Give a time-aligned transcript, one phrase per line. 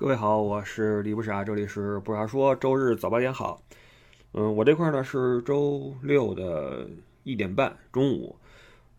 [0.00, 3.60] 各位好，我是李不傻，这里是不傻说，周日早八点好。
[4.32, 6.88] 嗯，我这块呢是周六的
[7.24, 8.36] 一点半中午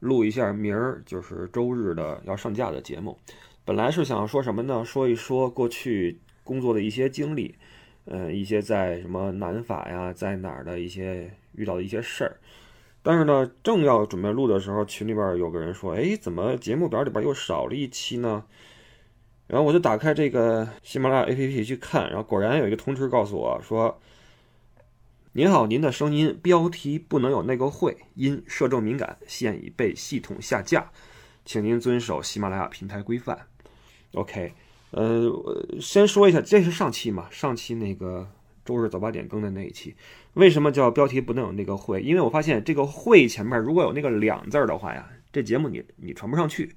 [0.02, 3.18] 录一下，明儿就是周日的要上架的节目。
[3.64, 4.84] 本来是想说什么呢？
[4.84, 7.56] 说一说过去工作的一些经历，
[8.04, 12.36] 嗯，一些在什么南法呀，在哪儿的一些遇到的一些事儿。
[13.02, 18.44] 但是呢，正要准备录的时候，群里边有个人说：“哎，怎么节目表里边又少了一期呢？”
[19.50, 24.00] 然后我就打开这个喜马拉雅 APP 去看，然后果然有一个通知告诉我说
[25.34, 30.92] ：“您好，您的声音标题不能有那个会，因摄政敏感，现已被系统下架，
[31.46, 33.48] 请您遵守喜马拉雅平台规范。
[34.14, 34.54] ”OK，
[34.92, 35.34] 呃，
[35.82, 37.28] 先说一下，这是上期嘛？
[37.32, 38.30] 上期那个
[38.64, 39.96] 周日早八点更的那一期，
[40.34, 42.04] 为什么叫标题不能有那个会？
[42.04, 46.76] 因为我发现这个会前面如果有那个两字的话呀，这节目你你传不上去。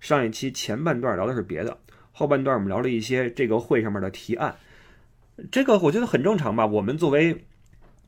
[0.00, 1.78] 上一期前半段聊的是别的。
[2.18, 4.56] 后半段我们聊了一些这个会上面的提案，
[5.52, 6.66] 这个我觉得很正常吧。
[6.66, 7.44] 我们作为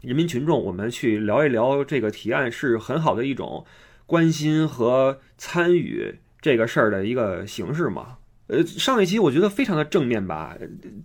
[0.01, 3.65] 人民群众，我们去聊一聊这个提案是很好的一种
[4.07, 8.17] 关心和参与这个事儿的一个形式嘛。
[8.49, 10.59] 呃，上一期我觉得非常的正面吧，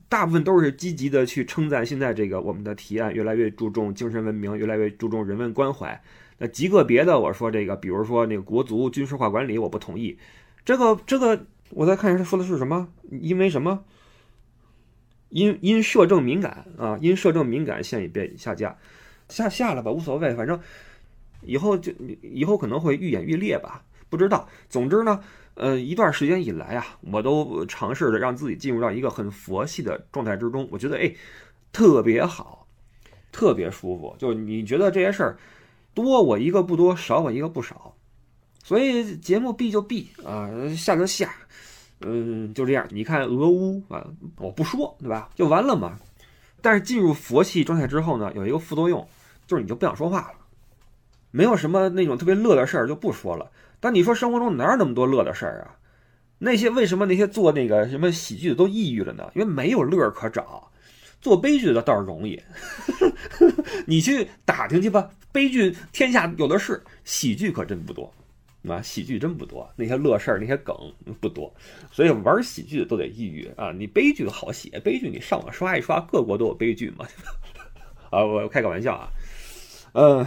[0.10, 6.02] 大部分都是积极的去称赞现在这个我们的提案越来越注重精神文明，越来越注重人文关怀。
[6.40, 10.18] 那极个别的我说这个，比如说那个国足军事化管理，我不同意。
[10.66, 11.46] 这个这个。
[11.70, 12.88] 我再看一下他说的是什么？
[13.10, 13.84] 因为什么？
[15.30, 18.78] 因因摄政敏感啊，因摄政敏感现已被下架，
[19.28, 20.58] 下下了吧，无所谓，反正
[21.42, 24.48] 以后就以后可能会愈演愈烈吧，不知道。
[24.70, 25.20] 总之呢，
[25.56, 31.14] 呃，一段时间以来啊，我都尝试着让自己进入到一个很佛系的状态之中，我觉得哎，
[31.74, 32.68] 特别好，
[33.32, 34.16] 特别舒服。
[34.18, 35.38] 就你觉得这些事儿
[35.94, 37.96] 多我一个不多，少我一个不少。
[38.66, 41.32] 所以节目闭就闭啊，下就下，
[42.02, 42.84] 嗯，就这样。
[42.90, 44.04] 你看俄乌啊，
[44.38, 45.30] 我不说，对吧？
[45.36, 46.00] 就完了嘛。
[46.64, 49.08] 但是进入佛系状态之后呢，有一个副作用，
[49.46, 50.38] 就是你就不想说话了，
[51.30, 53.52] 没有什么那种特别乐的事儿就不说了。
[53.80, 55.78] 但你说生活中哪有那么多乐的事儿啊？
[56.40, 59.32] 那些为什么那些做那个什么喜剧的都抑郁了呢？
[59.36, 60.72] 因为没有乐可找。
[61.22, 62.42] 做悲剧的倒是容易，
[63.86, 65.08] 你去打听去吧。
[65.32, 68.12] 悲剧天下有的是，喜剧可真不多。
[68.72, 70.76] 啊，喜剧真不多，那些乐事儿、那些梗
[71.20, 71.54] 不多，
[71.92, 73.72] 所以玩喜剧的都得抑郁啊。
[73.72, 77.06] 你悲剧好写，悲剧你上网刷一刷，各国都有悲剧嘛。
[78.12, 79.10] 啊，我开个玩笑啊，
[79.94, 80.26] 嗯，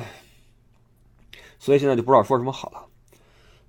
[1.58, 2.84] 所以现在就不知道说什么好了。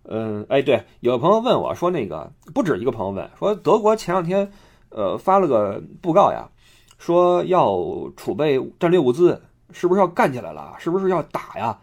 [0.03, 4.52] 嗯，哎，对，有个朋友问我说，那个不止一个朋友问说，德国前两天
[4.90, 6.50] 呃发了个布告呀，
[6.97, 7.78] 说要
[8.18, 9.41] 储备战略物资，
[9.72, 10.75] 是不是要干起来了？
[10.79, 11.79] 是不是要打呀？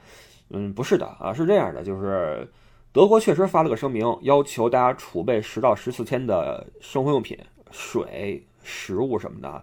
[0.50, 2.48] 嗯，不是的啊，是这样的，就是。
[2.96, 7.38] 德国确实发了个声明，要求大家储备十到十四天的生活用品、
[7.70, 9.62] 水、食物什么的，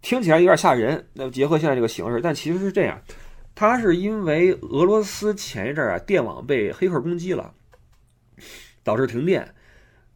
[0.00, 1.06] 听起来有点吓人。
[1.12, 2.98] 那结合现在这个形势，但其实是这样，
[3.54, 7.52] 它是因为俄罗斯前一阵啊电网被黑客攻击了，
[8.82, 9.54] 导致停电，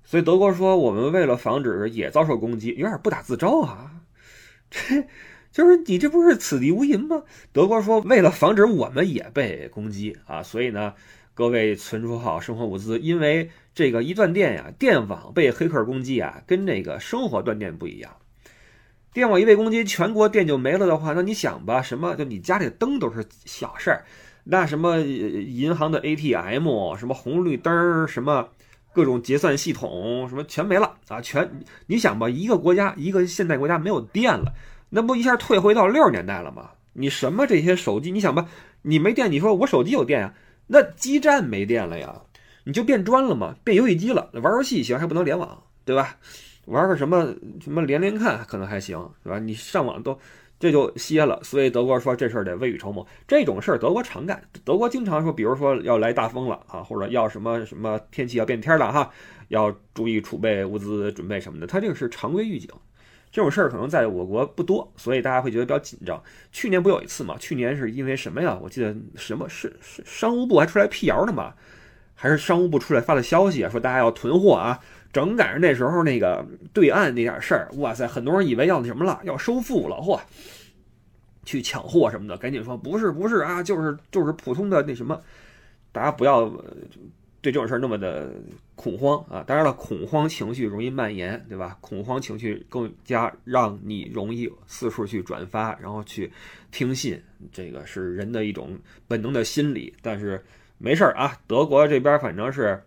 [0.03, 3.91] 所以德国说我们为了防止也遭受攻击，有点不打自招啊。
[4.71, 5.05] 这
[5.53, 7.25] 就是你这不是此地无银吗？
[7.53, 10.95] 德国说为了防止我们也被攻击啊，所以呢。
[11.39, 18.11] 各位存储好生活物资，因为这个一断电呀，电网被黑客攻击啊，跟那个生活断电不一样。
[19.13, 24.05] 电网一被攻击，全国电就没了的话，那你想吧，什么就你家里的灯都是小事儿，
[24.43, 28.49] 那什么银行的 ATM，什么红绿灯，什么
[28.93, 31.21] 各种结算系统，什么全没了啊！
[31.21, 31.49] 全
[31.87, 34.53] 你想吧，一个国家一个现代国家没有电了，
[34.91, 36.71] 那不一下退回到六十年代了吗？
[36.95, 38.49] 你什么这些手机，你想吧，
[38.83, 40.35] 你没电，你说我手机有电啊？
[40.69, 42.23] 那基站没电了呀，
[42.65, 44.31] 你就变砖了嘛，变游戏机了。
[44.35, 46.17] 玩游戏行还不能联网，对吧？
[46.67, 49.39] 玩个什么什么连连看可能还行，对吧？
[49.39, 50.19] 你上网都
[50.61, 51.41] 这就歇了。
[51.43, 54.43] 所以德国说这事儿得未雨绸缪，这种事儿德国常干。
[54.65, 59.11] 德国经常说，比如说要来大风了啊，或者要什么什么天气要变天了哈，
[59.49, 62.69] 要注意储备物资准备什么的，他这个是常规预警。
[63.31, 66.23] 这种事儿可能在我国不多，所以大家会觉得比较紧张。
[66.51, 67.37] 去年不有一次嘛？
[67.39, 68.59] 去年是因为什么呀？
[68.63, 71.53] 我记得什么是是商务部还出来辟谣呢嘛？
[72.15, 73.71] 还是商务部出来发的消息啊？
[73.71, 74.81] 说大家要囤货啊！
[75.13, 80.21] 正赶上那时候那个对岸那点事儿，哇塞，很多人以为要那什么了，要收复了，嚯，
[81.45, 85.21] 去抢货什么的，赶紧说不是不是啊，就是就是普通的那什么，
[85.93, 86.51] 大家不要。
[87.41, 88.33] 对这种事儿那么的
[88.75, 89.45] 恐慌啊！
[89.47, 91.79] 当然了，恐慌情绪容易蔓延，对吧？
[91.81, 96.31] 恐慌情绪更加让你容易四处去转发，然后去
[96.73, 99.95] 听信，这个是人的一种本能的心理。
[100.03, 100.45] 但是
[100.79, 102.83] 没事儿啊，德国这边反正是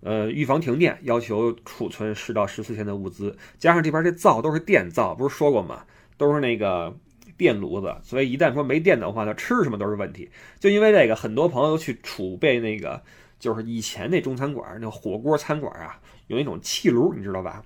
[0.00, 5.84] 呃，预防停电，要求储存十到十四天的物资，加上这边这灶都是电灶，不是说过吗？
[6.16, 6.96] 都是那个
[7.36, 10.28] 电炉子，所以一旦说没电的话，那吃什么都是问题。
[10.58, 13.02] 就因为这个，很多朋友去储备那个，
[13.38, 17.62] 就是以前那中餐馆那火锅餐馆啊，有那种气炉，你知道吧？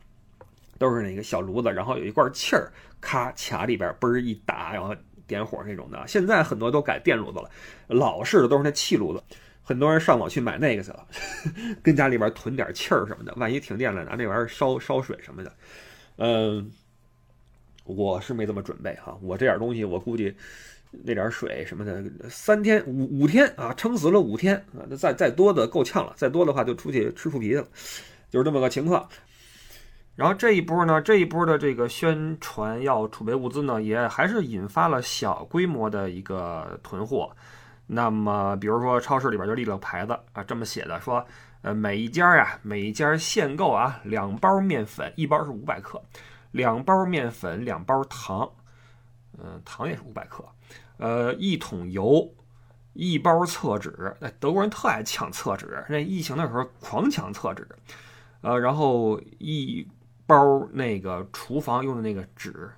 [0.79, 4.95] 都是那个小炉子，然后有一罐气儿，咔卡里边，嘣儿一打，然后
[5.27, 6.05] 点火那种的。
[6.09, 7.49] 现在很多都改电炉子了，
[7.87, 9.23] 老式的都是那气炉子。
[9.63, 11.07] 很多人上网去买那个去了，
[11.85, 15.53] 跟家里边囤点气儿什么的，万一停电了，拿那玩意儿烧烧水什么的。
[16.17, 16.73] 嗯，
[17.85, 20.35] 我是没这么准备哈，我这点东西我估计
[21.05, 27.67] 那点水什么的，三天五五天啊，撑死了五天啊，那再再多的够呛了，再多的话就出去吃树皮去了，
[28.31, 29.09] 就是这么个情况。
[30.15, 37.35] 然后这一波呢，这一波的这个宣传要储备物资呢，也还是引发了小规模的一个囤货。
[37.87, 41.25] 那么，比如说超市里边就立了牌子啊，这么写的说，
[41.63, 46.01] 呃，每一家呀，每一家限购啊，两包面粉，一包是五百克，
[46.53, 48.51] 两包面粉，两包糖，
[49.39, 50.45] 嗯，糖也是五百克，
[51.03, 52.33] 呃，一桶油，
[52.93, 57.67] 一包厕纸，那德国人特爱抢厕纸，那疫情的时候狂抢厕纸，
[58.41, 59.85] 呃，然后一
[60.29, 62.71] 包那个厨房用的那个纸。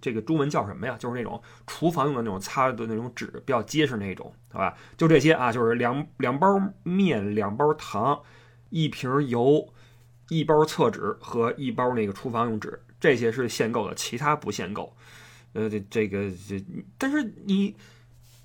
[0.00, 0.96] 这个中文叫什么呀？
[0.96, 4.76] 就是那种厨房用的那种擦的那种纸，比较结实那种，好吧？
[4.96, 6.46] 就这些啊，就是两两包
[6.84, 8.22] 面，两包糖，
[8.70, 9.68] 一瓶油，
[10.28, 14.94] 一包厕纸和一包那个厨房用纸，这些是限购的，其他不限购。
[15.52, 16.64] 呃，这这个这，
[16.96, 17.74] 但是你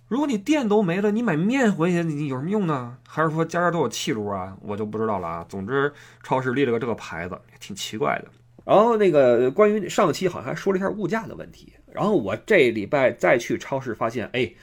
[0.08, 2.98] 如果你电都没了，你买面回去你有什么用呢？
[3.08, 4.58] 还是说家家都有气炉啊？
[4.62, 5.46] 我就不知道了啊。
[5.48, 5.92] 总之，
[6.24, 8.32] 超市立了个这个牌子，挺奇怪的。
[8.66, 14.54] 然后那个关于上期好像还说了一下物价的问题，然后我这礼拜再去超市发现，哎，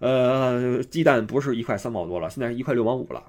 [0.00, 3.22] 呃，鸡蛋不是一块三毛多了，现在是一块六毛五了，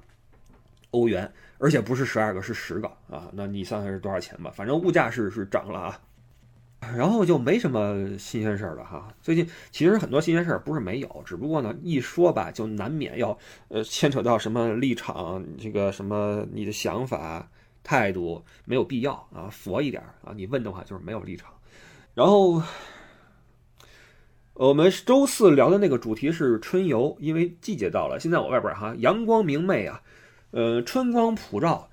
[0.90, 4.52] 欧元，而且不是十二个，是十个啊，那你算算是多少钱吧？
[4.56, 6.00] 反正物价是是涨了啊，
[6.96, 9.08] 然后就没什么新鲜事儿了哈。
[9.22, 13.38] 最近其实很多新鲜事儿不是没有，只不过呢一说吧，就难免要
[13.70, 17.50] 呃牵扯到什么立场，这个什么你的想法。
[17.88, 20.34] 态度没有必要啊，佛一点啊！
[20.36, 21.54] 你问的话就是没有立场。
[22.16, 22.60] 然后，
[24.56, 30.02] 我们周四聊的那个主题是春游，因为季节到了，现在我外边哈阳光明媚啊，
[30.50, 31.92] 呃，春光普照，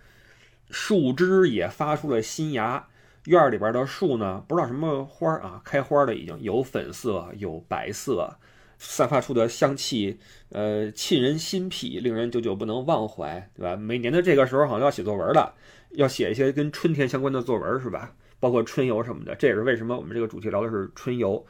[0.71, 2.89] 树枝也发出了新芽，
[3.25, 8.37] 院里边的树呢，不知道什么花啊，开花的已经有粉色，有白色。
[8.85, 13.77] 散发出的香气，呃，沁人心脾，令人久久不能忘怀，对吧？
[13.77, 15.55] 每年的这个时候好像要写作文了，
[15.91, 18.13] 要写一些跟春天相关的作文，是吧？
[18.41, 21.47] 包括春游什么的，这也是为什么我们这个主题聊的是春游。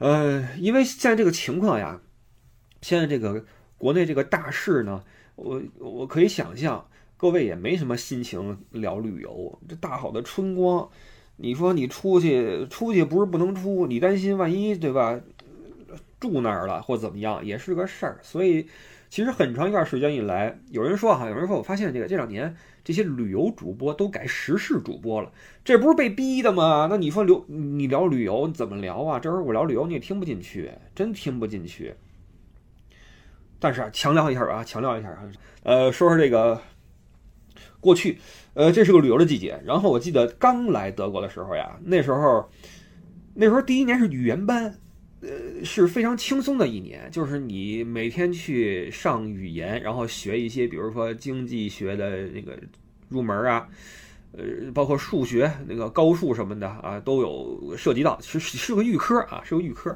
[0.00, 1.98] 呃，因为现在这个情况呀，
[2.82, 3.42] 现在这个
[3.78, 5.02] 国内这个大势呢，
[5.36, 6.86] 我我可以想象，
[7.20, 9.58] 各位也没什么心情聊旅游。
[9.68, 10.88] 这大好的春光，
[11.36, 15.20] 你说你出去出去不是不能出，你担心万一，对吧？
[16.18, 18.66] 住那儿了或怎么样也是个事儿，所以
[19.10, 25.30] 其实很长一段时间以来，有人说哈，有人说我发现这个这两年这些旅游主播都改时事主播了，
[25.62, 26.88] 这不是被逼的吗？
[26.90, 29.18] 那你说聊你聊旅游怎么聊啊？
[29.18, 31.94] 这会儿我聊旅游你也听不进去，真听不进去。
[33.58, 35.30] 但是啊，强调一下啊，强调一下啊，
[35.64, 36.58] 呃，说说这个
[37.80, 38.18] 过去，
[38.54, 39.60] 呃，这是个旅游的季节。
[39.64, 42.48] 然后我记得刚来德国的时候呀，那时候
[43.34, 44.74] 那时候第一年是语言班。
[45.22, 52.58] 呃，是非常轻松的一年，就是你每天去上语言，然后学一些，比如说经济学的那个
[53.10, 53.68] 入门啊，
[54.32, 59.94] 呃，包括数学那个高数什么的啊，都有涉及到，是是个预科啊，是个预科。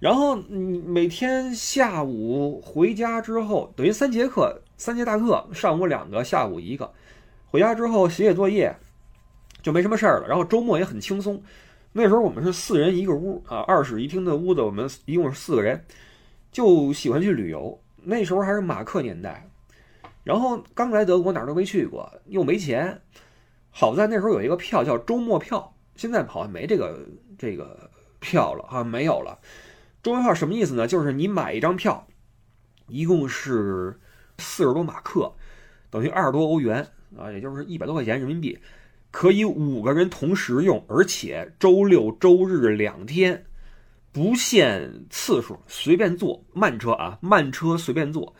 [0.00, 6.90] 然后你每天下午回家之后，等于三节课，三节大课，上午两个，下午一个，
[7.56, 8.76] 回家之后写写作业，
[9.62, 10.28] 就没什么事儿了。
[10.28, 11.42] 然后周末也很轻松。
[11.90, 15.82] 那时候我们是四人一个屋啊，二室一厅的屋子，我们一共是四个人，
[16.52, 17.82] 就喜欢去旅游。
[18.02, 19.48] 那时候还是马克年代，
[20.22, 23.00] 然后刚来德国，哪儿都没去过，又没钱。
[23.70, 27.06] 好在那时候有一个票叫周末票，现在好像没这个
[27.38, 29.38] 这个票了啊，没有了。
[30.02, 30.86] 周末票什么意思呢？
[30.86, 32.06] 就是你买一张票，
[32.88, 33.98] 一共是
[34.36, 35.32] 四十多马克，
[35.88, 36.86] 等于二十多欧元
[37.18, 38.58] 啊，也就是一百多块钱人民币。
[39.12, 43.46] 可以五个人同时用，而且周六周日两天
[44.12, 48.34] 不限次数，随便坐慢车啊，慢车随便坐，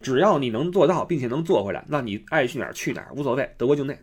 [0.00, 3.50] 只要你能做到，并且能坐回来，那你爱去哪儿去哪儿无所谓。
[3.58, 3.98] 德国境内，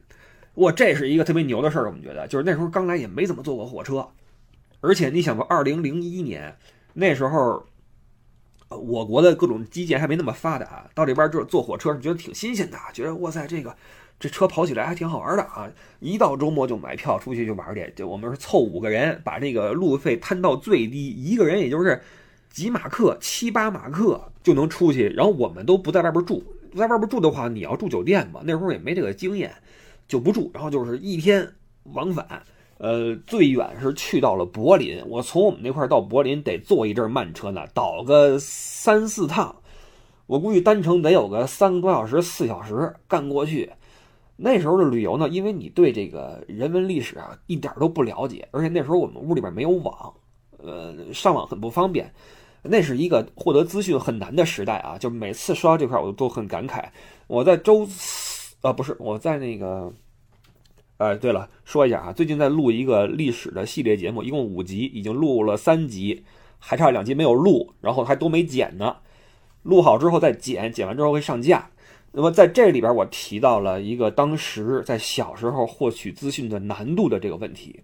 [0.56, 1.88] 哇，这是一个特别牛的事儿。
[1.88, 4.08] 我们觉得，就是那时候刚来也没怎么坐过火车，
[4.82, 6.56] 而且你想吧，二零零一年
[6.94, 7.66] 那时候，
[8.68, 13.76] 我国的各种基建还没那么发达，到这边就坐火车，觉得挺新鲜的，觉得哇塞这个。
[14.20, 15.72] 这车跑起来还挺好玩的啊！
[16.02, 22.02] 一到周末就买票出去就玩去，就我们是凑五个人，把这个路费摊到最低，一个人也就是
[22.50, 25.08] 几马克、七八马克就能出去。
[25.08, 26.44] 然后我们都不在外边住，
[26.76, 29.54] 在外边住的话，你要住酒店嘛，那时候也没这个经验，
[30.06, 30.52] 就不住。
[30.54, 31.50] 然后就是一天
[31.84, 32.44] 往返，
[32.78, 35.02] 呃，最远是去到了柏林。
[35.08, 39.56] 我从我们那块到柏林得坐一阵慢车呢，倒个三四趟，
[40.28, 43.72] 我估计单程得有个三个多小时、四小时干过去。
[44.42, 50.14] 那时候的旅游呢，因为你对这个人文历史啊一点都不了解，而且那时候我们屋里边没有网，
[50.60, 52.14] 呃，上网很不方便，
[52.64, 54.98] 那是一个获得资讯很难的时代啊。
[54.98, 56.86] 就每次说到这块，我都很感慨。
[57.28, 59.92] 我在周四啊，不是我在那个，
[60.98, 66.24] 呃，对了，说一下啊，最近在录一个历史的系列节目，一共五集，已经录了三集，
[66.60, 68.96] 还差两集没有录，然后还都没剪呢。
[69.64, 71.70] 录好之后再剪，剪完之后会上架。
[72.12, 77.82] 那么在这里边，我提到了一个当时在小时候获取资讯的难度的这个问题，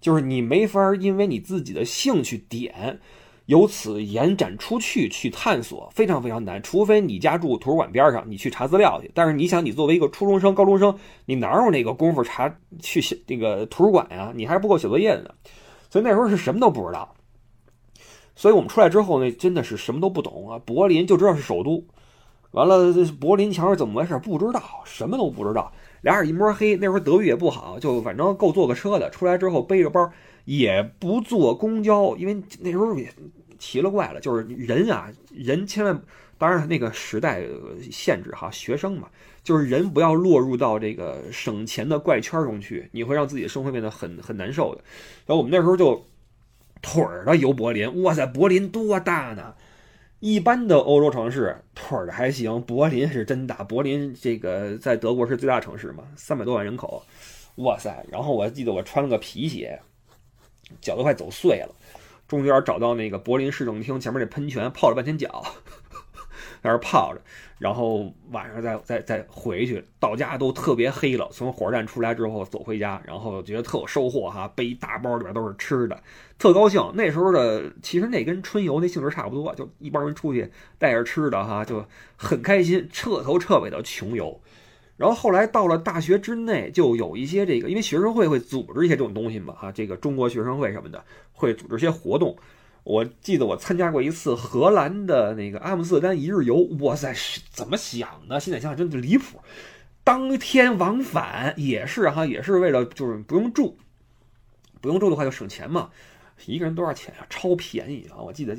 [0.00, 2.98] 就是你没法因为你自己的兴趣点，
[3.44, 6.62] 由此延展出去去探索，非常非常难。
[6.62, 9.10] 除非你家住图书馆边上，你去查资料去。
[9.12, 14.32] 但是你想，你作为一个初中生、高中生，你哪有那个功夫查去写那个图书馆呀？
[14.34, 15.30] 你还不够写作业呢。
[15.90, 17.14] 所以那时候是什么都不知道。
[18.34, 20.58] 所以我们出来之后呢，真的是什么都不懂啊。
[20.64, 21.84] 柏林就知道是首都。
[22.56, 24.18] 完了，柏林墙是怎么回事？
[24.18, 25.70] 不知道，什么都不知道，
[26.00, 26.74] 俩眼一摸黑。
[26.74, 29.10] 那时候德语也不好，就反正够坐个车的。
[29.10, 30.10] 出来之后背着包，
[30.46, 33.12] 也不坐公交，因为那时候也
[33.58, 36.02] 奇了怪了，就是人啊，人千万，
[36.38, 37.42] 当然那个时代
[37.90, 39.06] 限制哈，学生嘛，
[39.42, 44.80] 就是人不要落入到这个省钱的怪圈中去，你会让自己的生活变得很很难受的。
[45.26, 46.02] 然后我们那时候就
[46.80, 49.52] 腿儿的游柏林，哇塞，柏林多大呢？
[50.20, 53.62] 一般的欧洲城市腿儿还行，柏林是真大。
[53.64, 57.02] 柏林这个在德国是最大城市嘛，三百多万人口，
[57.56, 58.04] 哇塞！
[58.10, 59.78] 然后我还记得我穿了个皮鞋，
[60.80, 61.74] 脚都快走碎了。
[62.26, 65.44] 中间找到那个柏林市政厅前面那喷泉，泡了半天脚。
[66.66, 67.20] 在那泡着，
[67.58, 71.28] 然后晚上再再再回去，到家都特别黑了。
[71.32, 76.02] 从火车站出来之后走回家，然后觉得特有收获哈，背一大包里边都是吃的，
[76.38, 76.82] 特高兴。
[76.94, 81.84] 那时候的其实那跟春游那性质差不多，就一帮人出去带着吃的哈，就
[82.16, 84.40] 很开心，彻头彻尾的穷游。
[84.96, 92.34] 然后后来到了大学之内，就有一些这个，因为学生会会组织一些这种东西嘛哈，这个中国学生会什么的会组织一些活动。
[92.86, 98.38] 我记得我参加过一次荷兰的那个阿姆斯特丹一日游，哇塞，是怎么想的？
[98.38, 99.40] 现在想想真的离谱。
[100.04, 103.76] 当天往返也是哈，也是为了就是不用住，
[104.80, 105.90] 不用住的话就省钱嘛。
[106.44, 107.26] 一个人多少钱啊？
[107.28, 108.22] 超便宜啊！
[108.22, 108.56] 我记得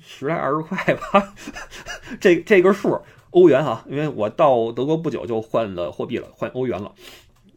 [0.00, 1.34] 十来二十块吧，
[2.20, 2.96] 这这个数
[3.30, 6.94] 欧元哈，因为我到德国不久就换了货币了，换欧元了。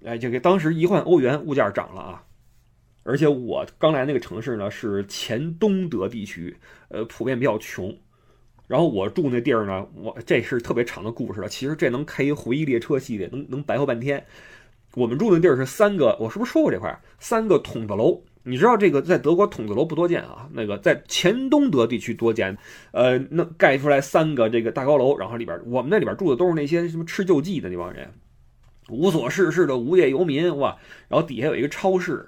[0.04, 2.24] 哎，这个当时一换欧元，物价涨了啊。
[3.08, 6.54] 而且我刚来那个城市呢，是前东德地区，
[6.90, 7.98] 呃，普遍比较穷。
[8.68, 11.48] 然后我住那地儿呢，我这是特别长的故事了。
[11.48, 14.26] 其实这能开一回忆列车系列，能能白话半天。
[14.96, 17.00] 我们住的地儿是三个，我是不是说过这块儿？
[17.18, 20.50] 三个筒子楼，你知道这个在德国筒子楼不多见啊？
[20.52, 22.58] 那个在前东德地区多见。
[22.92, 28.12] 呃，那盖出来三个这个大高楼，然后里边我们那里边住的都是那些什么吃救济的那帮人，
[28.90, 30.78] 无所事事的无业游民哇。
[31.08, 32.28] 然后底下有一个超市。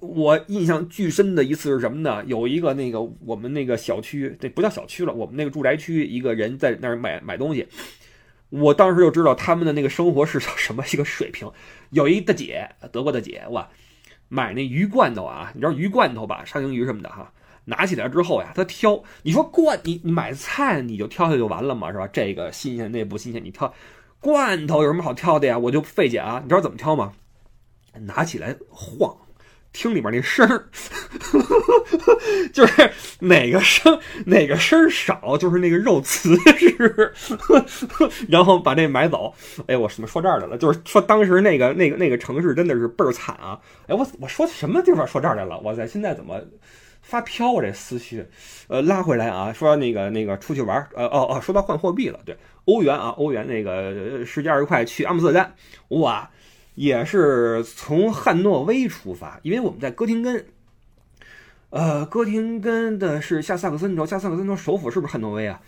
[0.00, 2.24] 我印象巨深的一次是什么呢？
[2.26, 7.68] 有一个那个我们那个小区，这不叫小区了，我们那个住宅区，一个人在那儿买买东西，
[8.50, 11.48] 我当时就知道他们的那个生活是什么一个水平。
[11.90, 13.68] 有一大姐，德国的姐哇，
[14.28, 17.32] 买那鱼罐头啊，你知道鱼罐头吧，沙丁鱼什么的哈，
[17.66, 22.08] 拿起来之后呀，她挑，你说罐你你买菜你就挑下就完了嘛，是吧？
[22.08, 23.72] 这个新鲜那不新鲜，你挑
[24.18, 25.56] 罐头有什么好挑的呀？
[25.56, 27.12] 我就费解啊，你知道怎么挑吗？
[28.00, 29.16] 拿起来晃。
[29.72, 30.68] 听里面那声儿，
[32.52, 37.12] 就是哪个声哪个声少，就是那个肉瓷实，
[38.28, 39.32] 然后把这买走。
[39.66, 40.58] 哎，我怎么说这儿来了？
[40.58, 43.58] 就是说当时那个那个那个城市真的是倍儿惨啊！
[43.86, 45.58] 哎，我我说什么地方说这儿来了？
[45.60, 46.40] 我在现在怎么
[47.02, 47.62] 发飘啊？
[47.62, 48.26] 这思绪，
[48.68, 55.54] 呃，拉回来啊，说那个那个出去玩，呃哦哦，说到换货币了，对，欧元啊，欧元那个十几二十块去阿姆斯特丹，
[55.88, 56.28] 哇！
[56.78, 60.46] 也是从汉诺威出发，因为我们在哥廷根。
[61.70, 65.60] 呃，哥廷根的是下萨克森州，下萨克森州首府是不是汉诺威啊？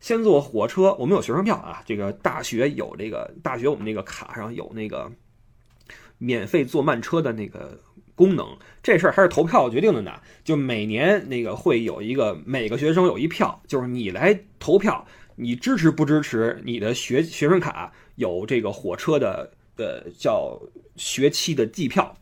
[0.00, 5.08] 先坐火车，我们有学生票啊，这个大学有这个大学我们那个卡上有那个
[6.18, 7.80] 免费坐慢车的那个
[8.16, 8.44] 功能。
[8.82, 15.06] 这事儿还是投票决定的呢，就每年那个会有一个每个学生有一票，就是你来投票，
[15.36, 20.60] 你支持不支持你的学学生卡有这个火车的呃叫
[20.96, 22.16] 学期的季票？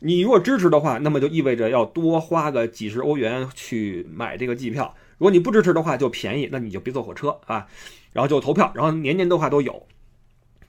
[0.00, 7.66] 你如果支持的话，那么就意味着要多花个几十欧元去买这个季票；如果你不支持的话，就便宜，那你就别坐火车啊，
[8.12, 9.86] 然后就投票，然后年年的话都有。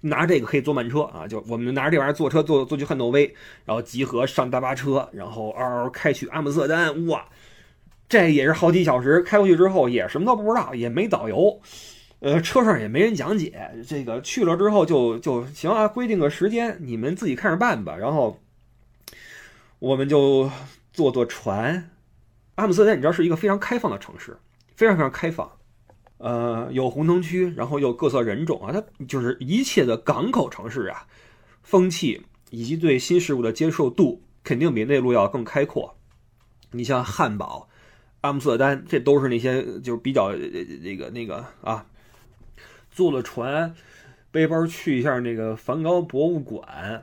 [0.04, 7.28] 拿这个可以坐慢车啊，就我们拿着这玩意儿坐车坐坐去汉诺威，然后集合上大巴车，然后嗷嗷开去阿姆斯特丹，哇，
[8.10, 11.62] 这也是好几小时开过去之后也什么都不知道，也没导游，
[12.22, 17.96] 呃，车上也没人讲解，这个去了之后就就行啊，规定个时间，你们自己看着办吧。
[17.96, 18.40] 然后
[19.80, 20.50] 我们就
[20.94, 21.90] 坐坐船，
[22.56, 24.38] 阿姆斯特丹你知道是一个非常开放的城市，
[24.76, 25.52] 非常非常开放。
[26.20, 31.08] 呃，有红灯区，然后又各色人种啊，它就是一切的港口城市啊，
[31.64, 35.98] 风气以及对新事物的接受度肯定比内陆要更开阔。
[36.70, 37.68] 你像汉堡、
[38.22, 40.32] 阿姆斯特丹，这都是那些就是比较
[40.84, 41.84] 那个那个啊，
[43.02, 43.74] 坐了船，
[44.30, 47.02] 背包去一下那个梵高博物馆，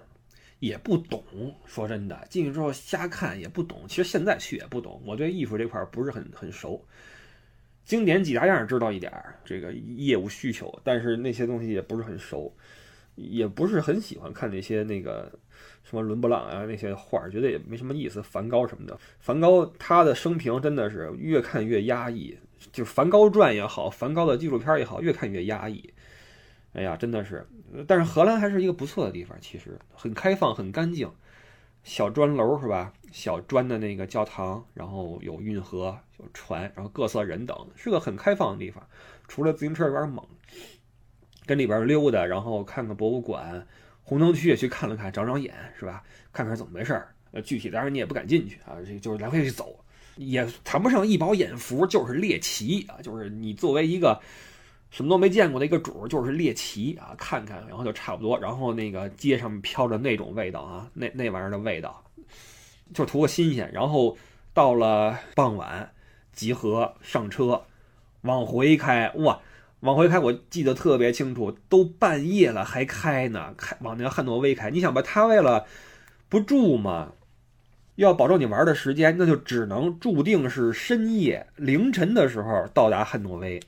[0.60, 1.24] 也不懂。
[1.66, 3.80] 说真的，进去之后瞎看也不懂。
[3.88, 6.86] 其实现在去也不懂，我对艺术这块不是很很熟。
[7.84, 12.54] 经典几大样知道一点儿，这个业务需求，但是那些东西也不是很熟，
[13.16, 15.32] 也不是很喜欢看那些那个
[15.82, 18.22] 什么伦勃朗啊那些画，觉得也没什么意思。
[18.22, 22.38] 梵高什么的，梵高他的生平真的是越看越压抑，
[22.72, 25.92] 就《梵高传》也好，梵高的纪录片也好，越看越压抑。
[26.74, 27.46] 哎呀，真的是，
[27.86, 31.10] 但是荷兰还是一个不错的地方，其实很开放，很干净。
[31.82, 32.92] 小砖楼是吧？
[33.10, 38.86] 小砖的那个教堂，然后有运河、有船，然后各色人等，是个很开放的地方。
[39.26, 40.24] 除了自行车有点猛，
[41.46, 43.66] 跟里边溜达，然后看看博物馆，
[44.02, 46.02] 红灯区也去看了看，长长眼是吧？
[46.32, 47.14] 看看怎么回事儿。
[47.30, 49.82] 呃，具体当然你也不敢进去啊，这就是来回去走，
[50.18, 54.20] 也谈不上一饱眼福，就是猎奇啊，就是你作为一个。
[54.90, 58.38] 什么都没见过的一个主就是猎奇啊，看看，然后就差不多。
[58.38, 62.02] 然后那个街上飘着那种味道啊，那那玩意儿的味道，
[62.94, 63.70] 就图个新鲜。
[63.70, 64.16] 然后
[64.54, 65.92] 到了傍晚，
[66.32, 67.66] 集合上车，
[68.22, 69.12] 往回开。
[69.16, 69.38] 哇，
[69.80, 74.70] 往回开，我记得特别清楚，都半夜了还开呢，开往那个汉诺威开。
[74.70, 75.66] 你想吧，他为了
[76.30, 77.12] 不住嘛，
[77.98, 83.60] 要保证你玩的时间，那就只能注定是深夜凌晨的时候到达汉诺威。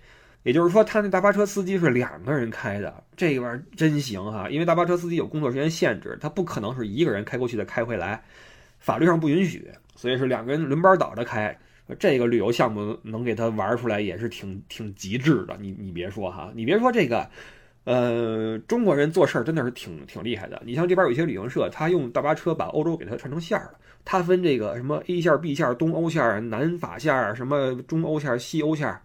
[0.44, 4.48] 也就是说，他那大巴车司机是两个人开的，这玩意儿真行哈！
[4.48, 8.22] 因为大巴车司机有工作时间限制，他不可能是一个人开过去再开回来，
[8.78, 11.54] 法律上不允许，所以是两个人轮班倒着开。
[11.98, 15.56] 这个旅游项目能给他玩出来也是挺挺极致的。
[15.60, 17.28] 你你别说哈，你别说这个，
[17.82, 20.62] 呃，中国人做事儿真的是挺挺厉害的。
[20.64, 23.72] 你像这边有些旅行社，他用大巴车把欧洲给它串成线了，
[24.04, 29.00] 它分这个什么 A 线、B 线、东欧线、南法线、什么中欧线、西欧线。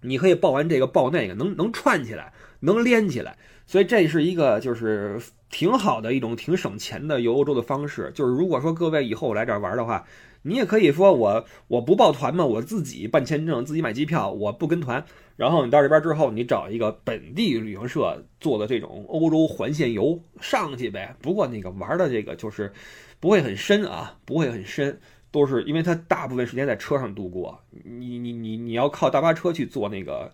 [0.00, 8.12] 你可以报完这个报那个，能能串起来，能连起来，所以这是一个就是挺好的一种挺省钱的游欧洲的方式。
[8.14, 10.06] 就是如果说各位以后来这儿玩的话，
[10.42, 15.04] 你也可以说我我不报团嘛，我自己办签证，自己买机票，我不跟团。
[15.38, 21.16] 然后你到这边之后，你找一个本地旅行社做的这种欧洲环线游上去呗。
[21.22, 22.72] 不过那个玩的这个就是
[23.20, 25.00] 不会很深啊，不会很深。
[25.30, 30.32] 都是因为它大部分时间在车上度过，你你你你要靠大巴车去做那个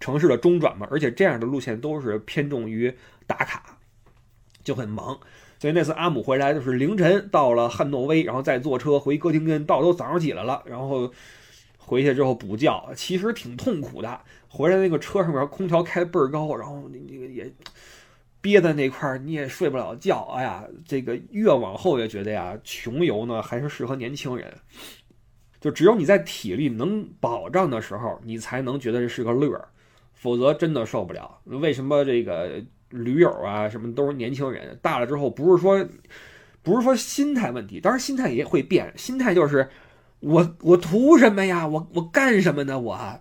[0.00, 2.92] 城市的中转嘛，而且这样的路线都是偏重于
[3.26, 3.78] 打卡，
[4.64, 5.20] 就很忙。
[5.58, 11.12] 所以那次阿姆回来就是凌晨到了汉诺威，然后再坐车回哥廷根，到都早上起来了，然后
[11.80, 14.20] 回去之后补觉，其实挺痛苦的。
[14.46, 17.52] 回来那个车上面空调开倍儿高，然后那那个也。
[18.42, 20.22] 憋在那块儿，你也睡不了觉。
[20.34, 24.50] 哎呀，这个越往后越觉得呀，穷游呢还是适合年轻人。
[25.60, 29.68] 就只有你在体力能保障的时候，你才能觉得这是个乐儿，
[30.14, 31.38] 否则真的受不了。
[31.44, 34.74] 为什么这个驴友啊什么都是年轻人？
[34.80, 35.86] 大了之后不是说
[36.62, 38.90] 不是说心态问题，当然心态也会变。
[38.96, 39.68] 心态就是
[40.20, 41.66] 我我图什么呀？
[41.66, 42.78] 我我干什么呢？
[42.78, 43.20] 我。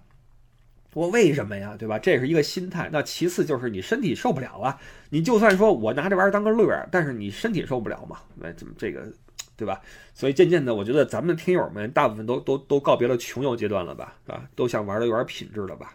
[0.93, 1.75] 我为什么呀？
[1.77, 1.99] 对吧？
[1.99, 2.89] 这是一个心态。
[2.91, 4.77] 那其次就是你身体受不了啊。
[5.11, 8.17] 你就算说我拿这玩意儿当个乐儿，但是你身体受不了嘛？
[8.35, 9.07] 那怎么这个，
[9.55, 9.79] 对吧？
[10.15, 14.15] 所以渐渐的，我觉得咱们听友们大部分都都都告别了穷游阶段了吧？
[14.25, 15.93] 啊，都想玩的有点品质了吧？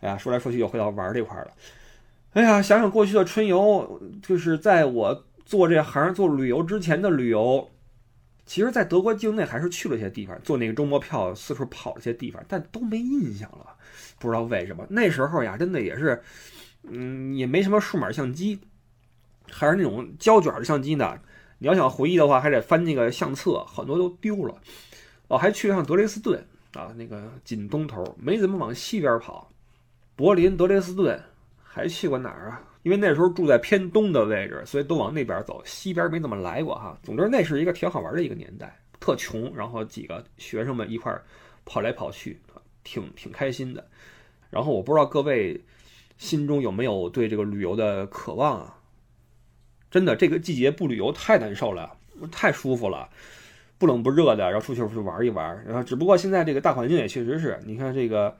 [0.00, 1.52] 哎呀，说来说去又回到玩这块了。
[2.32, 7.70] 哎呀，想想过去的春游，就是在我做这行做旅游之前的旅游，
[8.46, 13.74] 其实，在德国境内还是去了一些地方，做那个周末票四处跑了些地方，但都没印象了。
[14.18, 16.22] 不知道为什么那时候呀，真的也是，
[16.82, 18.60] 嗯，也没什么数码相机，
[19.50, 21.18] 还是那种胶卷的相机呢。
[21.58, 24.54] 你要想回忆的话，还得翻那个相册，很多都丢了。
[25.28, 29.50] 哦，还去了趟德累斯顿啊，那个紧东头，没怎么往西边跑。
[30.16, 31.18] 柏林、德累斯顿，
[31.62, 32.62] 还去过哪儿啊？
[32.84, 36.96] 因为那时候住在偏东的位置，所以都往那边走，西边没怎么来过哈。
[37.02, 41.10] 总之，那是一个挺好玩的一个年代，特穷，然后几个学生们一块
[41.64, 42.38] 跑来跑去，
[42.82, 43.82] 挺挺开心的。
[44.50, 45.58] 然后我不知道各位
[46.18, 48.78] 心中有没有对这个旅游的渴望啊？
[49.90, 51.90] 真的，这个季节不旅游太难受了，
[52.30, 53.08] 太舒服了，
[53.78, 55.64] 不冷不热的，然后出去出去玩一玩。
[55.64, 58.36] 然后只不过现在这个大环境也确实是，你看这个。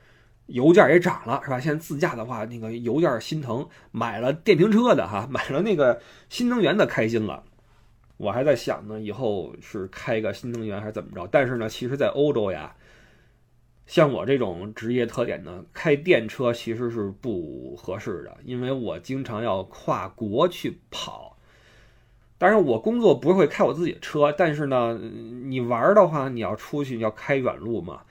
[0.47, 1.59] 油价也涨了，是吧？
[1.59, 7.45] 现在自驾的话，那个油价心疼，买了电瓶车的哈， 买了那个新能源的开心了。
[8.17, 11.27] 我还在想呢，以后是开个新能源还是怎么着？
[11.31, 12.77] 但是呢，其实，在欧洲呀，
[13.87, 21.37] 像我这种职业特点呢，开电车其实是不合适的，因为我经常要跨国去跑。
[22.37, 24.99] 当然，我工作不会开我自己的车，但是呢，
[25.45, 28.03] 你玩的话，你要出去要开远路嘛。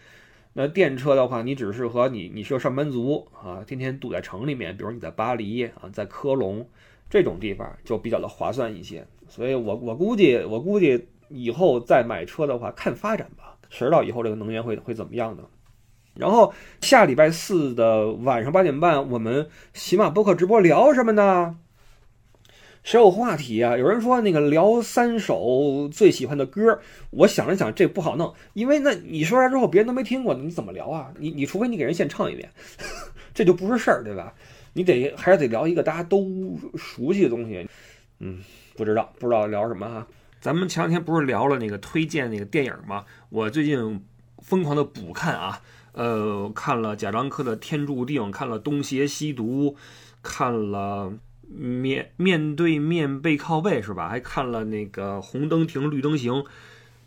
[0.54, 6.68] 那电车的话，你只适合你，你是个上班族啊，天天堵在城里面，比如你在巴黎啊，在科隆
[7.10, 9.06] 这种地方就比较的划算一些。
[9.28, 15.44] 所以我我估计，我估计以后再买车的话，看发展吧，谁知道以后这个能源会会怎么样呢？
[16.14, 21.58] 然后下礼拜四的晚上八点半，我们喜马播客直播聊什么呢？
[22.84, 23.78] 谁有话题啊？
[23.78, 26.80] 有人说那个聊三首最喜欢的歌，
[27.12, 31.14] 我想了想，这不好弄，因为那你说完之后别人都没听过，你怎么聊啊？
[31.18, 32.52] 你你除非你给人现唱一遍，
[33.34, 34.34] 这就不是事儿，对吧？
[34.74, 37.66] 你得还是得聊一个大家都熟悉的东西。
[38.20, 38.42] 嗯，
[38.76, 40.06] 不知道不知道聊什么哈。
[40.42, 43.06] 咱们前两天不是聊了那个推荐那个电影吗？
[43.30, 44.04] 我最近
[44.40, 45.62] 疯狂的补看啊，
[45.94, 49.72] 呃，看了贾樟柯的《天注定》，看了《东邪西毒》，
[50.22, 51.14] 看了。
[51.56, 54.10] 面面对面背靠背是吧？
[54.10, 56.44] 还看了那个红灯停绿灯行，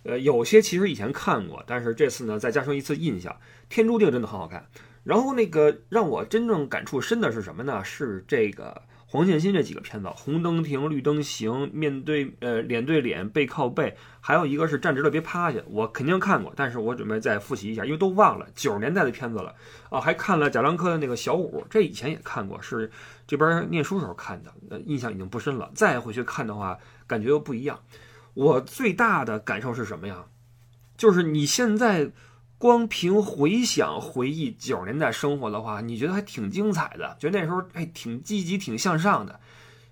[0.04, 3.32] 呃，有些其实以前看过，但是这次呢再加上一次印象，
[3.68, 4.66] 《天注定》真的很好看。
[5.04, 7.82] 然后那个让我真正感触深的是什么呢？
[7.85, 8.82] 是这个。
[9.16, 19.55] 黄建新这几个片子，红灯停，绿灯行，面对呃脸对脸，背靠背，还有一个是站直了别趴下，我肯定看过，但是我准备再复习一下，因为都忘了九十年代的片子了
[19.88, 19.98] 啊。
[19.98, 22.90] 还看了贾樟柯的那个小五，这以前也看过，是
[23.26, 25.70] 这边念书时候看的，呃，印象已经不深了。
[25.74, 27.81] 再回去看的话，感觉又不一样。
[28.35, 30.26] 我最大的感受是什么呀？
[30.98, 32.12] 就是你现在。
[32.59, 39.38] 光凭回想、回忆九十年代生活的话，你觉得还挺精彩的，觉得那时候哎挺积极、挺向上的，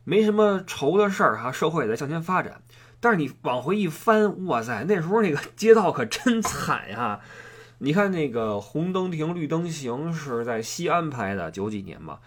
[0.05, 2.62] 没什么愁的事儿哈，社会也在向前发展。
[3.00, 7.20] 但是你往回一翻，哇塞，那时候那个街道可真惨呀！
[7.79, 12.18] 你看那个红灯停、绿灯行是在西安拍的，九几年嘛，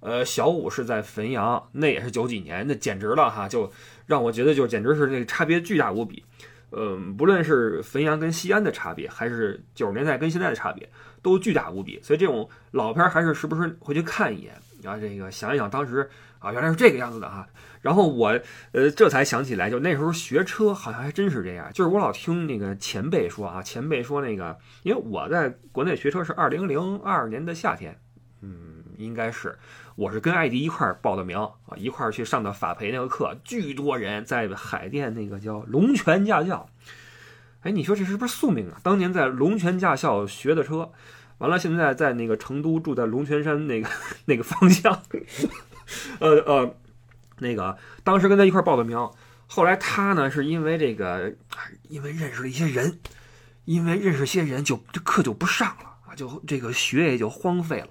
[0.00, 3.72] 呃，小五是在汾阳，那也是九几年，那简直了哈，就
[4.04, 6.22] 让我觉得就简直是那个差别巨大无比。
[6.72, 10.88] 嗯，不论是汾阳跟西安的差别，还是九十年代跟现在的差别，
[11.22, 12.00] 都巨大无比。
[12.02, 14.52] 所以这种老片还是时不时回去看一眼，
[14.82, 17.46] 然后这个想一想当时啊，原来是这个样子的哈。
[17.80, 18.36] 然后我
[18.72, 21.70] 呃这才想起来，就那时候学车好像还真是这样。
[21.72, 27.96] 就是我老听那个前辈说啊，前辈说那个，因为我在国内学车是二零零二年的夏天，
[28.42, 29.56] 嗯，应该是。
[29.96, 36.68] 我是跟艾迪一块儿报的名啊，一块儿去上的法培那个课，巨多人在海淀那个叫龙泉驾校。
[37.62, 38.78] 哎，你说这是不是宿命啊？
[38.82, 40.92] 当年在龙泉驾校学的车，
[41.38, 43.88] 完了现在在那个成都住在龙泉山那个
[44.26, 45.02] 那个方向。
[46.20, 46.76] 呃呃，
[47.38, 48.98] 那个当时跟他一块儿报的名，
[49.46, 51.32] 后来他呢是因为这个，
[51.88, 52.98] 因为认识了一些人，
[53.64, 57.88] 因为认识些人就这课就不上了啊，就这个学业就荒废了。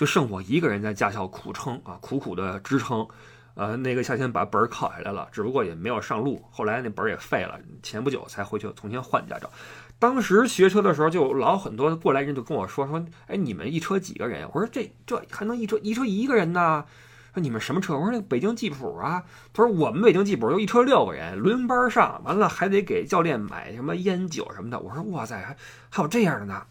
[0.00, 3.06] 就剩我一个人在驾校苦撑啊，苦苦的支撑，
[3.52, 6.42] 呃，那个夏天把本儿考下来了，只不过也没有上路。
[6.50, 9.50] 后来那本儿也废了，前不久才回去重新换驾照。
[9.98, 14.48] 当时学车的时候，就老很多过来人就跟我说说，哎，你们一车几个人？
[14.54, 16.86] 我说这这还能一车一车一个人呢？
[17.34, 17.92] 说你们什么车？
[17.92, 19.22] 我说那北京吉普啊。
[19.52, 24.80] 他说我们北京吉普就一车六个人，轮班上，完了还得给教练买什么烟酒什么的。
[24.80, 25.54] 我说哇塞，还
[25.90, 26.62] 还有这样的呢？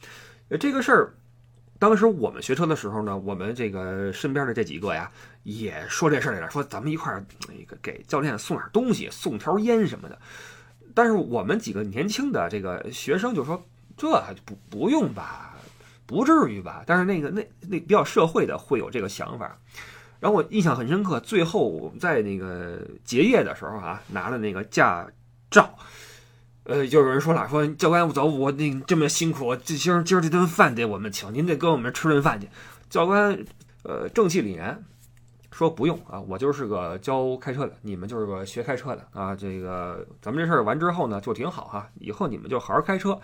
[0.60, 1.13] 这个事儿。
[1.80, 5.10] 当时我们学车的时候呢，我们这个身边的这几个呀，
[5.44, 10.20] 也说这事儿来了，说咱们一块儿那个给教练送点东西，送条烟什么的。
[10.94, 13.65] 但是我们几个年轻的这个学生就说，
[13.96, 14.08] 这
[14.44, 15.56] 不不用吧，
[16.06, 16.84] 不至于吧。
[16.86, 19.58] 但是那个那那比较社会的会有这个想法。
[20.20, 25.08] 然后我印象很深刻，最后我们在那个结业的时候啊，拿了那个驾
[25.50, 25.74] 照。
[26.63, 32.48] 呃，就有人说了，说教官我走，我那这么辛苦，这今儿今儿这顿饭得我们请，您得跟我们吃顿饭去。
[32.89, 33.38] 教官，
[33.84, 34.84] 呃，正气凛然
[35.52, 39.36] 说不用啊，我就是个教开车的，你们就是个学开车的啊。
[39.36, 43.19] 这个咱们这事儿完之后呢，就挺好哈，以后你们就好好开车。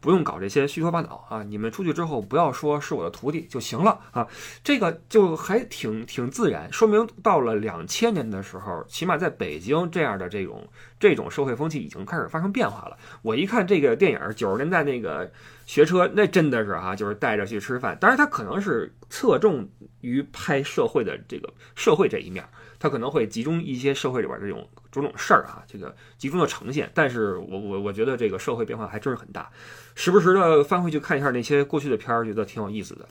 [0.00, 1.42] 不用搞这些虚头巴脑啊！
[1.42, 4.26] 你们出去之后不要说是我的徒弟就行了啊！
[4.62, 10.66] 这个就还挺挺自然，说明到了两千年的时候，起码在北京这样的这种
[11.00, 12.96] 这种社会风气已经开始发生变化了。
[13.22, 15.30] 我一看这个电影，九十年代那个
[15.64, 17.96] 学车，那真的是哈，就是带着去吃饭。
[18.00, 19.68] 当然，他可能是侧重
[20.00, 22.44] 于拍社会的这个社会这一面。
[22.86, 26.88] 他可能会集中一些社会里边这种种种事儿啊，这个集中的呈现。
[26.94, 29.50] 但是我我我觉得这个社会变化还真是很大，
[29.96, 33.08] 时不时的翻回去看一下那些过去的片儿，觉得挺有意思的。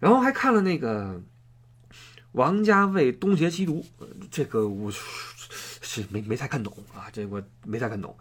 [0.00, 1.22] 然后还看了那个
[2.32, 3.84] 王家卫《东邪西毒》，
[4.28, 8.16] 这个我是没没太看懂啊，这我没太看懂。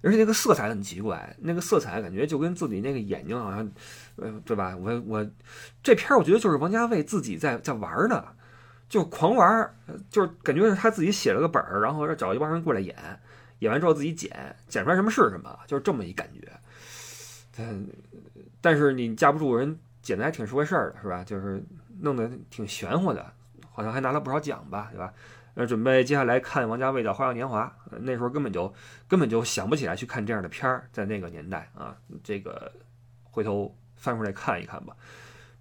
[0.00, 3.68] 而且那个色彩很奇怪，那个色彩感觉就跟自己那个眼睛好像，
[4.14, 4.76] 呃，对吧？
[4.76, 5.26] 我我
[5.82, 8.24] 这片儿我觉得就是王家卫自己在在玩呢。
[8.94, 9.74] 就狂玩儿，
[10.08, 12.94] 就是感觉是他自己写了个本儿，然后找一帮人过来演，
[13.58, 16.48] 演完之后自己剪，剪出来什么是什么，就是这么一感觉。
[17.56, 17.86] 但
[18.60, 21.24] 但是你架不住人剪的还挺是回事儿的，是吧？
[21.24, 21.60] 就是
[22.02, 23.32] 弄得挺玄乎的，
[23.68, 25.12] 好像还拿了不少奖吧，对吧？
[25.54, 27.66] 那准备接下来看王家卫的《花样年华》，
[27.98, 28.72] 那时候根本就
[29.08, 32.70] 根本就想不起来去看这样的片儿，在那个年代啊，这个
[33.24, 34.96] 回头翻出来看一看吧。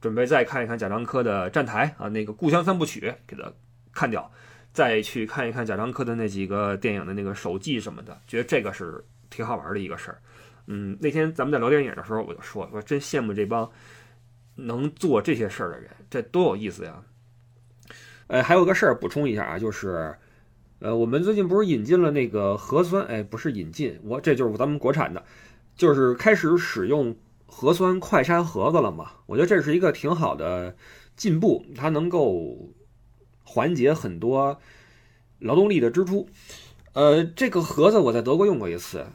[0.03, 3.49] 准备再看一看贾樟柯的《站台》啊，那个《故乡三部曲》给他
[3.93, 4.29] 看掉，
[4.73, 10.19] 再去看一看贾樟柯的那几个电影的那个手记什么的，觉得这个是挺好玩的一个事儿。
[10.67, 13.71] 嗯，那天咱们在聊电影的时候，我就说，我真羡慕这帮
[14.55, 17.01] 能做这些事儿的人，这多有意思呀！
[18.27, 20.13] 呃，还有个事儿补充一下啊，就是，
[20.79, 23.05] 呃，我们最近不是引进了那个核酸？
[23.05, 25.23] 哎，不是引进，我这就是咱们国产的，
[25.77, 27.15] 就是开始使用。
[27.55, 29.11] 核酸快筛盒子了嘛？
[29.27, 30.75] 我觉得这是一个挺好的
[31.15, 32.57] 进步，它能够
[33.43, 34.59] 缓解很多
[35.37, 36.27] 劳动力的支出。
[36.93, 39.05] 呃，这个盒子我在德国用过一次，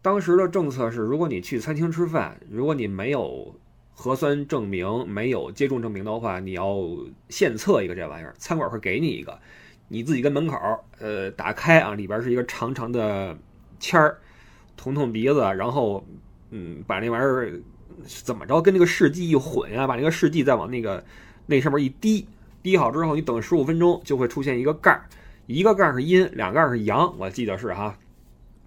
[0.00, 3.54] 当时的政策是，如果你去餐厅吃饭，如果你没有
[3.92, 6.78] 核酸证明、没有接种证明的话，你要
[7.28, 9.36] 现测一个这玩意儿，餐馆会给你一个，
[9.88, 10.56] 你自己跟门口
[11.00, 13.36] 呃打开啊，里边是一个长长的
[13.78, 14.18] 签儿，
[14.76, 16.02] 捅捅鼻子，然后
[16.50, 17.60] 嗯把那玩意儿。
[18.06, 19.86] 怎么着跟那个试剂一混啊？
[19.86, 21.04] 把那个试剂再往那个
[21.46, 22.26] 那上面一滴，
[22.62, 25.04] 滴好之后，你等十五分钟就会出现一个盖儿，
[25.46, 27.96] 一个盖儿是阴，两盖儿是阳，我记得是哈。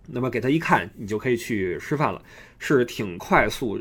[0.06, 2.22] 那么给他一看，你就可以去吃饭了，
[2.60, 3.80] 是挺快速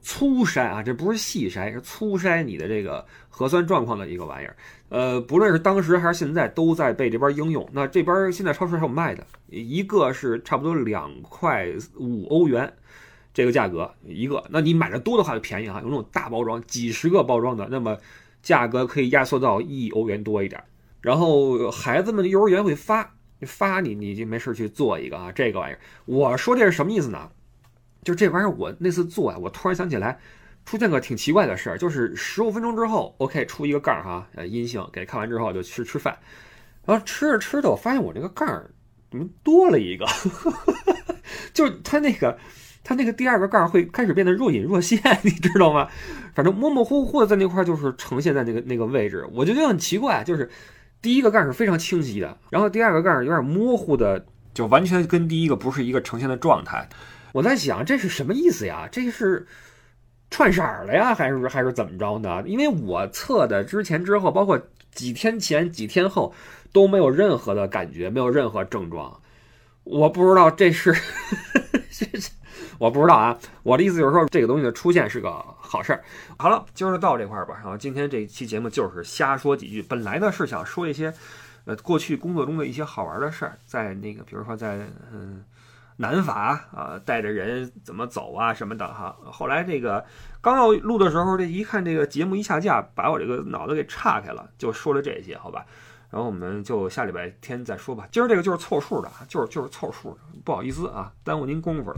[0.00, 4.56] 粗筛啊，这不是细筛，是粗筛你的这个核酸状况的一个玩意儿。
[4.90, 7.68] 呃，不论是当时还是现在，都在被这边应用。
[7.72, 12.72] 那这边现在超市还有卖的，一个是差不多两块五欧元。
[13.34, 17.98] 这个价格一个，那你买的多的话就便宜哈，有那种大包装，几十个包装的，那么
[18.40, 20.62] 价格可以压缩到一欧元多一点。
[21.00, 25.80] 然后孩子们的幼儿园会发发你，你就没事去做一个啊，这个玩意儿。
[26.04, 27.28] 我说这是什么意思呢？
[28.04, 30.20] 就这玩意儿，我那次做啊，我突然想起来，
[30.64, 36.16] 出现个挺奇怪的事儿，就是十五分钟之后，OK 出一个杠哈，呃阴性，给看完之后就去吃饭，
[36.86, 38.46] 然后吃着吃着，我发现我这个杠
[39.10, 40.06] 怎么多了一个，
[41.52, 42.38] 就是它那个。
[42.84, 45.88] 它那个第二个盖会开始变得若隐若现， 你知道吗？
[46.34, 50.22] 反正模模糊糊的在那块就是呈现在那个那个位置，我就觉得很奇怪。
[50.22, 50.50] 就是
[51.00, 56.86] 第一个盖是非常清晰的，然后第二个盖有点模糊的，就完全跟第一个不是一个呈现的状态。
[57.32, 58.86] 我在想这是什么意思呀？
[58.92, 59.46] 这是
[60.30, 62.42] 串色了呀，还是还是怎么着呢？
[62.44, 64.60] 因为我测的之前之后，包括
[64.92, 66.34] 几天前几天后
[66.72, 69.20] 都没有任何的感觉，没有任何症状。
[69.84, 70.94] 我不知道这是。
[72.78, 76.02] 我不知道啊，我的意思就是说，这个东西的出现是个好事儿。
[76.38, 77.54] 好了，今儿就到这块儿吧。
[77.62, 79.82] 然后今天这期节目就是瞎说几句。
[79.82, 81.12] 本来呢是想说一些，
[81.64, 85.44] 呃，过去工作中的一些好玩的事儿，在那个，比如说在嗯
[85.96, 89.16] 南法啊，带着人怎么走啊什么的哈。
[89.30, 90.04] 后来这个
[90.40, 95.64] 刚要录的时候，这一看这个节目一下架，把我这个脑子给岔开了，就说了这些，好吧。
[96.10, 98.06] 然后我们就下礼拜天再说吧。
[98.12, 101.96] 今儿这个就是凑数的啊，就是就是凑数的，不好意思啊，耽误您功夫了。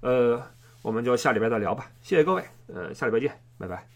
[0.00, 0.42] 呃，
[0.82, 3.95] 我们就下礼拜再聊吧，谢谢各位，呃，下礼拜见，拜拜。